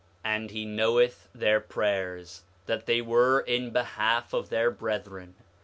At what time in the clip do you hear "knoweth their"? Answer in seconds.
0.65-1.59